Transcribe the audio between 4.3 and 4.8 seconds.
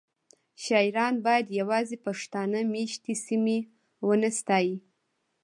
ستایي